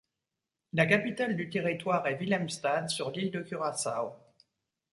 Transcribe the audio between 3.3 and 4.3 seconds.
Curaçao.